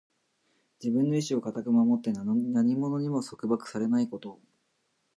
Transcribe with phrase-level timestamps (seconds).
[0.83, 4.39] 自分の意志を固く守って、何者にも束縛されないこと。